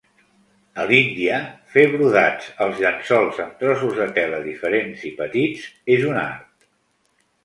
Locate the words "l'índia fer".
0.91-1.83